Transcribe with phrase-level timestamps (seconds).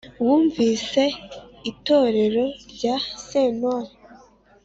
[0.25, 1.03] wumvise
[1.71, 3.91] itorero rya sentore